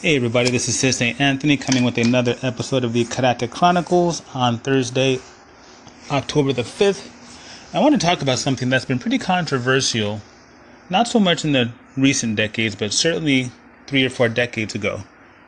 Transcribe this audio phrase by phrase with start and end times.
[0.00, 4.58] Hey everybody, this is Sensei Anthony coming with another episode of the Karate Chronicles on
[4.58, 5.18] Thursday,
[6.08, 7.10] October the 5th.
[7.74, 10.20] I want to talk about something that's been pretty controversial,
[10.88, 13.50] not so much in the recent decades, but certainly
[13.88, 15.02] three or four decades ago.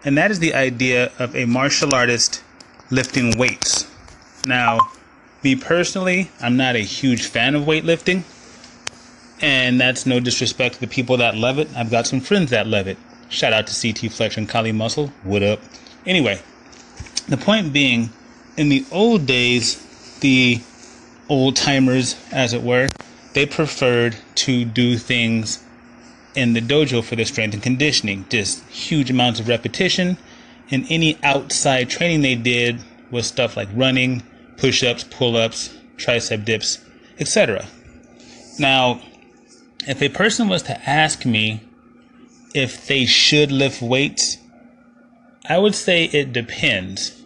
[0.05, 2.43] And that is the idea of a martial artist
[2.91, 3.89] lifting weights.
[4.47, 4.81] Now,
[5.45, 8.25] me personally, I'm not a huge fan of weightlifting.
[9.41, 11.69] And that's no disrespect to the people that love it.
[11.77, 12.99] I've got some friends that love it.
[13.31, 15.13] Shout out to CT Fletcher and Kali Muscle.
[15.23, 15.61] What up?
[16.05, 16.43] Anyway,
[17.29, 18.11] the point being,
[18.57, 20.61] in the old days, the
[21.29, 22.89] old timers, as it were,
[23.35, 25.63] they preferred to do things
[26.35, 28.27] in the dojo for their strength and conditioning.
[28.29, 30.19] Just huge amounts of repetition.
[30.73, 32.81] And any outside training they did
[33.13, 34.25] was stuff like running,
[34.57, 36.85] push ups, pull ups, tricep dips,
[37.21, 37.65] etc.
[38.59, 39.01] Now,
[39.87, 41.61] if a person was to ask me
[42.55, 44.39] if they should lift weights,
[45.49, 47.23] I would say it depends.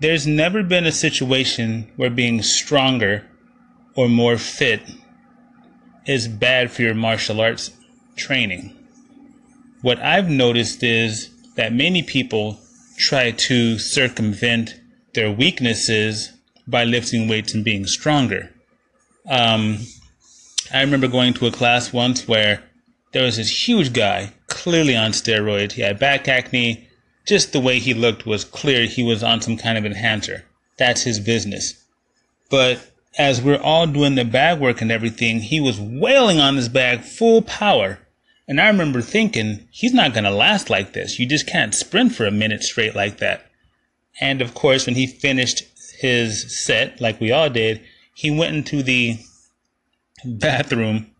[0.00, 3.24] There's never been a situation where being stronger
[3.94, 4.82] or more fit
[6.06, 7.70] is bad for your martial arts
[8.16, 8.76] training.
[9.82, 12.58] What I've noticed is that many people
[12.98, 14.80] try to circumvent
[15.14, 16.32] their weaknesses
[16.66, 18.50] by lifting weights and being stronger.
[19.28, 19.78] Um,
[20.72, 22.62] I remember going to a class once where
[23.12, 25.72] there was this huge guy, clearly on steroids.
[25.72, 26.88] He had back acne.
[27.24, 30.44] Just the way he looked was clear he was on some kind of enhancer.
[30.76, 31.84] That's his business.
[32.50, 36.68] But as we're all doing the bag work and everything, he was wailing on this
[36.68, 37.98] bag full power.
[38.48, 41.18] And I remember thinking, he's not going to last like this.
[41.18, 43.46] You just can't sprint for a minute straight like that.
[44.20, 45.64] And of course, when he finished
[45.98, 47.80] his set, like we all did,
[48.14, 49.18] he went into the
[50.24, 51.11] bathroom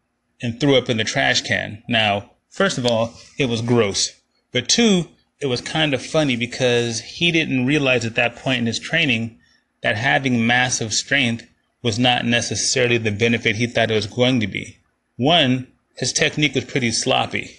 [0.43, 1.83] and threw up in the trash can.
[1.89, 4.21] Now, first of all, it was gross.
[4.51, 5.09] But two,
[5.41, 9.39] it was kind of funny because he didn't realize at that point in his training
[9.83, 11.47] that having massive strength
[11.83, 14.79] was not necessarily the benefit he thought it was going to be.
[15.17, 15.67] One,
[15.97, 17.59] his technique was pretty sloppy.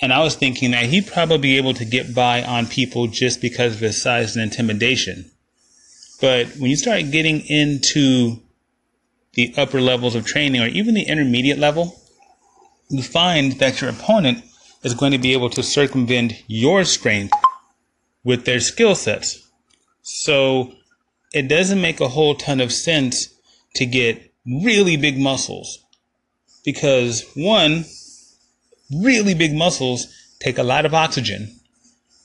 [0.00, 3.40] And I was thinking that he'd probably be able to get by on people just
[3.40, 5.30] because of his size and intimidation.
[6.20, 8.40] But when you start getting into
[9.34, 12.00] the upper levels of training or even the intermediate level,
[12.88, 14.44] you find that your opponent
[14.82, 17.32] is going to be able to circumvent your strength
[18.22, 19.46] with their skill sets.
[20.02, 20.72] So
[21.32, 23.28] it doesn't make a whole ton of sense
[23.74, 25.78] to get really big muscles
[26.64, 27.84] because one,
[28.94, 30.06] really big muscles
[30.40, 31.58] take a lot of oxygen.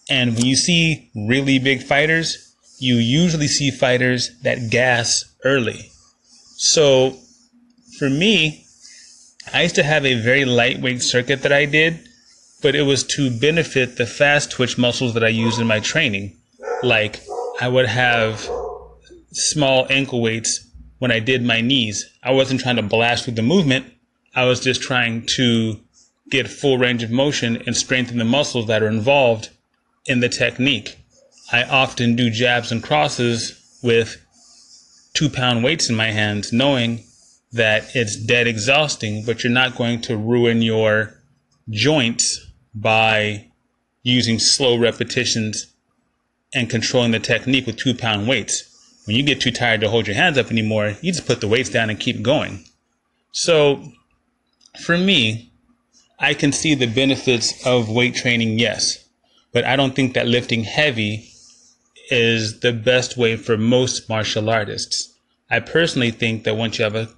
[0.10, 5.89] And when you see really big fighters, you usually see fighters that gas early.
[6.62, 7.16] So
[7.98, 8.66] for me,
[9.54, 12.06] I used to have a very lightweight circuit that I did,
[12.62, 16.36] but it was to benefit the fast twitch muscles that I used in my training.
[16.84, 17.22] Like
[17.62, 18.46] I would have
[19.32, 22.06] small ankle weights when I did my knees.
[22.22, 23.86] I wasn't trying to blast through the movement.
[24.36, 25.80] I was just trying to
[26.30, 29.50] get full range of motion and strengthen the muscles that are involved
[30.08, 30.98] in the technique.
[31.54, 34.18] I often do jabs and crosses with
[35.14, 37.04] two pound weights in my hands, knowing
[37.52, 41.16] that it's dead exhausting, but you're not going to ruin your
[41.70, 43.48] joints by
[44.04, 45.74] using slow repetitions
[46.54, 48.66] and controlling the technique with two pound weights.
[49.06, 51.48] When you get too tired to hold your hands up anymore, you just put the
[51.48, 52.64] weights down and keep going.
[53.32, 53.84] So
[54.82, 55.52] for me,
[56.20, 59.06] I can see the benefits of weight training, yes,
[59.54, 61.29] but I don't think that lifting heavy
[62.10, 65.14] is the best way for most martial artists.
[65.50, 67.10] I personally think that once you have a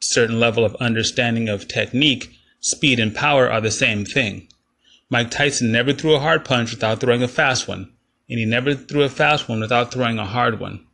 [0.00, 4.48] certain level of understanding of technique, speed and power are the same thing.
[5.08, 7.90] Mike Tyson never threw a hard punch without throwing a fast one,
[8.28, 10.86] and he never threw a fast one without throwing a hard one.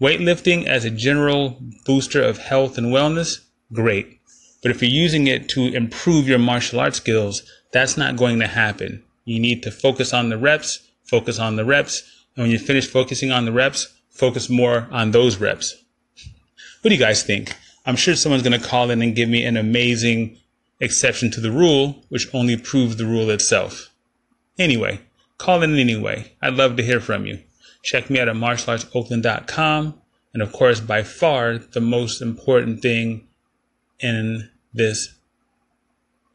[0.00, 3.40] Weightlifting as a general booster of health and wellness,
[3.72, 4.20] great.
[4.62, 8.46] But if you're using it to improve your martial arts skills, that's not going to
[8.46, 9.02] happen.
[9.24, 12.02] You need to focus on the reps, focus on the reps,
[12.36, 15.82] and when you finish focusing on the reps, focus more on those reps.
[16.82, 17.54] What do you guys think?
[17.86, 20.38] I'm sure someone's going to call in and give me an amazing
[20.80, 23.90] exception to the rule, which only proves the rule itself.
[24.58, 25.00] Anyway,
[25.38, 26.32] call in anyway.
[26.42, 27.40] I'd love to hear from you.
[27.82, 30.00] Check me out at martialartsoakland.com.
[30.34, 33.26] And of course, by far, the most important thing
[34.00, 35.14] in this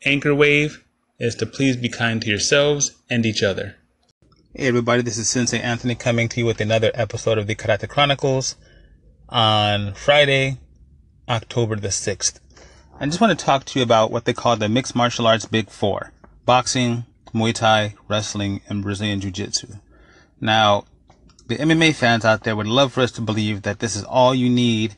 [0.04, 0.84] anchor wave
[1.20, 3.76] is to please be kind to yourselves and each other.
[4.54, 7.88] Hey everybody, this is Sensei Anthony coming to you with another episode of the Karate
[7.88, 8.58] Chronicles
[9.30, 10.58] on Friday,
[11.30, 12.42] October the 6th.
[13.00, 15.46] I just want to talk to you about what they call the mixed martial arts
[15.46, 16.12] big four.
[16.46, 19.68] Boxing, Muay Thai, wrestling, and Brazilian Jiu Jitsu.
[20.42, 20.84] Now,
[21.48, 24.36] the MMA fans out there would love for us to believe that this is all
[24.36, 24.98] you need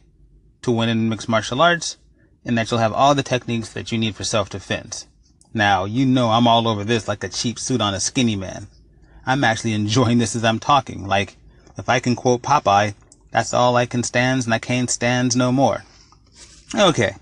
[0.64, 1.98] to win in mixed martial arts
[2.44, 5.06] and that you'll have all the techniques that you need for self defense.
[5.54, 8.68] Now, you know I'm all over this like a cheap suit on a skinny man.
[9.26, 11.08] I'm actually enjoying this as I'm talking.
[11.08, 11.38] Like,
[11.78, 12.94] if I can quote Popeye,
[13.32, 15.84] that's all I can stands and I can't stands no more.
[16.76, 17.16] Okay.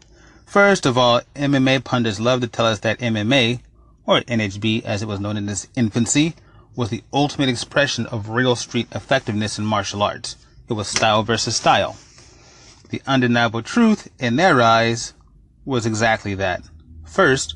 [0.45, 3.62] First of all, MMA pundits love to tell us that MMA,
[4.06, 6.36] or NHB as it was known in its infancy,
[6.75, 10.36] was the ultimate expression of real street effectiveness in martial arts.
[10.69, 11.97] It was style versus style.
[12.89, 15.13] The undeniable truth, in their eyes,
[15.63, 16.63] was exactly that.
[17.06, 17.56] First,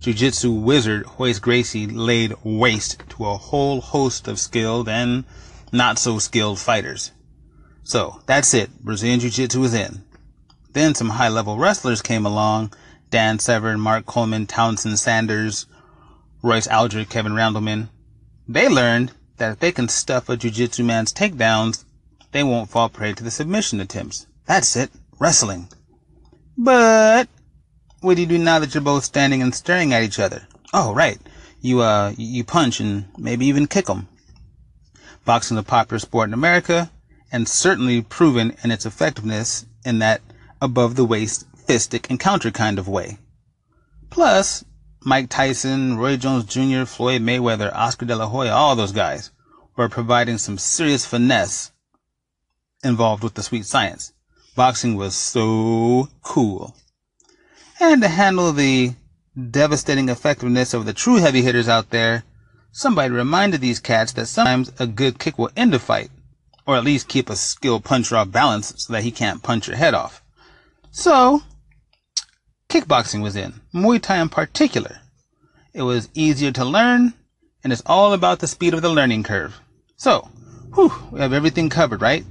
[0.00, 5.24] Jiu-Jitsu wizard Royce Gracie laid waste to a whole host of skilled and
[5.72, 7.10] not so skilled fighters.
[7.82, 8.70] So, that's it.
[8.84, 10.04] Brazilian Jiu-Jitsu is in.
[10.72, 12.72] Then some high-level wrestlers came along.
[13.10, 15.66] Dan Severn, Mark Coleman, Townsend Saunders,
[16.42, 17.88] Royce Alger, Kevin Randleman.
[18.48, 21.84] They learned that if they can stuff a jiu-jitsu man's takedowns,
[22.32, 24.26] they won't fall prey to the submission attempts.
[24.46, 24.90] That's it.
[25.18, 25.68] Wrestling.
[26.58, 27.28] But
[28.00, 30.46] what do you do now that you're both standing and staring at each other?
[30.72, 31.18] Oh, right.
[31.60, 34.08] You, uh, you punch and maybe even kick them.
[35.24, 36.90] Boxing is a popular sport in America
[37.32, 40.20] and certainly proven in its effectiveness in that
[40.60, 43.18] above the waist fistic encounter kind of way.
[44.10, 44.64] Plus,
[45.02, 49.30] Mike Tyson, Roy Jones Jr., Floyd Mayweather, Oscar De La Hoya, all those guys
[49.76, 51.72] were providing some serious finesse
[52.82, 54.12] involved with the sweet science.
[54.54, 56.74] Boxing was so cool.
[57.78, 58.94] And to handle the
[59.50, 62.24] devastating effectiveness of the true heavy hitters out there,
[62.72, 66.10] somebody reminded these cats that sometimes a good kick will end a fight,
[66.66, 69.76] or at least keep a skilled puncher off balance so that he can't punch your
[69.76, 70.22] head off.
[70.90, 71.42] So,
[72.70, 75.00] kickboxing was in, Muay Thai in particular.
[75.74, 77.12] It was easier to learn,
[77.62, 79.60] and it's all about the speed of the learning curve.
[79.96, 80.30] So,
[80.74, 82.24] whew, we have everything covered, right?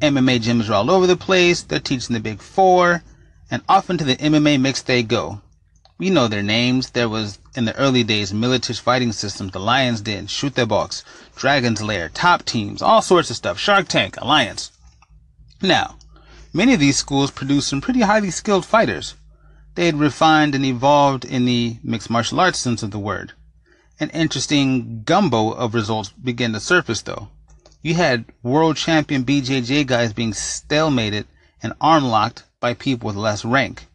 [0.00, 1.62] MMA gyms are all over the place.
[1.62, 3.02] They're teaching the big four
[3.52, 5.42] and off into the MMA mix they go.
[5.98, 6.92] We know their names.
[6.92, 11.04] There was, in the early days, Miletich Fighting Systems, the Lions Den, Shoot the Box,
[11.36, 14.72] Dragon's Lair, Top Teams, all sorts of stuff, Shark Tank, Alliance.
[15.60, 15.96] Now,
[16.54, 19.16] many of these schools produced some pretty highly skilled fighters.
[19.74, 23.32] They had refined and evolved in the mixed martial arts sense of the word.
[24.00, 27.28] An interesting gumbo of results began to surface, though.
[27.82, 31.26] You had world champion BJJ guys being stalemated
[31.62, 33.88] and arm locked by people with less rank.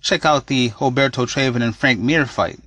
[0.00, 2.60] Check out the Roberto Traven and Frank Mir fight.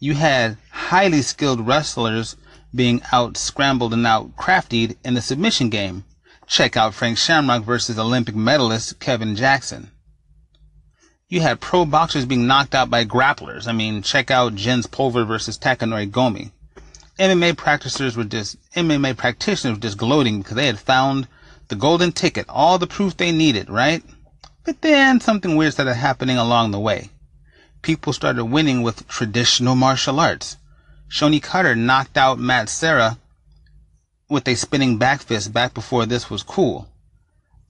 [0.00, 2.34] You had highly skilled wrestlers
[2.74, 6.04] being out scrambled and out craftied in the submission game.
[6.46, 9.90] Check out Frank Shamrock versus Olympic medalist Kevin Jackson.
[11.28, 13.68] You had pro boxers being knocked out by grapplers.
[13.68, 16.50] I mean, check out Jens Pulver versus Takanori Gomi.
[17.18, 21.28] MMA practitioners were just MMA practitioners were just gloating because they had found
[21.68, 24.02] the golden ticket, all the proof they needed, right?
[24.64, 27.10] But then something weird started happening along the way.
[27.82, 30.56] People started winning with traditional martial arts.
[31.08, 33.18] Shonie Carter knocked out Matt Serra
[34.28, 36.88] with a spinning back fist back before this was cool.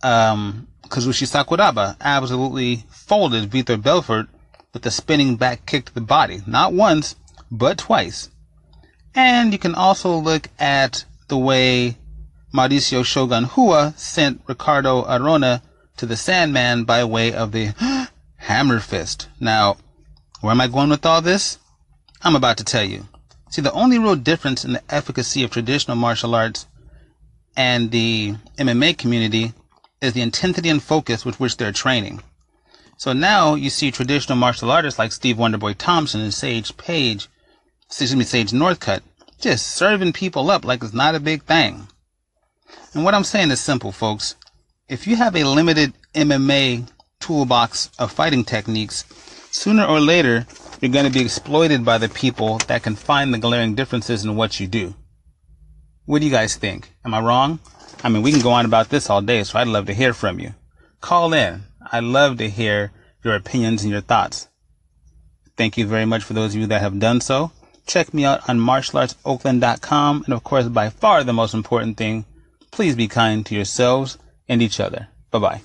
[0.03, 4.29] Um, Kazushi Sakuraba absolutely folded Vitor Belfort
[4.73, 6.43] with a spinning back kick to the body.
[6.47, 7.17] Not once,
[7.51, 8.29] but twice.
[9.15, 11.97] And you can also look at the way
[12.53, 15.63] Mauricio Shogun Rua sent Ricardo Arona
[16.01, 17.75] to the Sandman by way of the
[18.37, 19.29] Hammer Fist.
[19.39, 19.77] Now,
[20.41, 21.59] where am I going with all this?
[22.23, 23.07] I'm about to tell you.
[23.51, 26.67] See, the only real difference in the efficacy of traditional martial arts
[27.55, 29.53] and the MMA community
[30.01, 32.23] is the intensity and focus with which they're training.
[32.97, 37.29] So now you see traditional martial artists like Steve Wonderboy Thompson and Sage Page,
[37.89, 39.03] excuse me, Sage Northcutt,
[39.39, 41.89] just serving people up like it's not a big thing.
[42.95, 44.37] And what I'm saying is simple, folks
[44.91, 49.05] if you have a limited MMA toolbox of fighting techniques,
[49.53, 50.45] sooner or later
[50.81, 54.35] you're going to be exploited by the people that can find the glaring differences in
[54.35, 54.93] what you do.
[56.07, 56.93] What do you guys think?
[57.05, 57.61] Am I wrong?
[58.03, 60.13] I mean, we can go on about this all day, so I'd love to hear
[60.13, 60.55] from you.
[61.01, 61.63] Call in.
[61.93, 62.91] I'd love to hear
[63.23, 64.49] your opinions and your thoughts.
[65.57, 67.53] Thank you very much for those of you that have done so.
[67.87, 70.25] Check me out on martialartsoakland.com.
[70.25, 72.25] And of course, by far the most important thing,
[72.73, 74.19] please be kind to yourselves
[74.51, 75.09] and each other.
[75.31, 75.61] Bye bye.